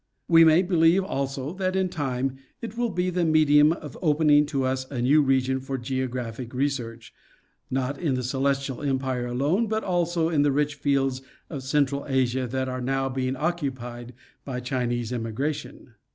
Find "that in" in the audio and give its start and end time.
1.53-1.87